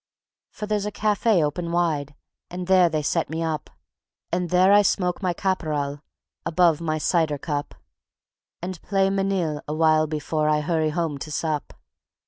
[0.49, 2.15] For there's the cafe open wide,
[2.49, 3.69] And there they set me up;
[4.31, 6.01] And there I smoke my caporal
[6.43, 7.75] Above my cider cup;
[8.63, 11.73] And play manille a while before I hurry home to sup.